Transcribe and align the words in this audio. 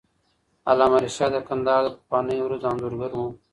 علامه 0.69 0.97
رشاد 1.05 1.31
د 1.35 1.37
کندهار 1.47 1.83
د 1.85 1.89
پخوانیو 1.95 2.45
ورځو 2.45 2.69
انځورګر 2.71 3.11
وو. 3.15 3.27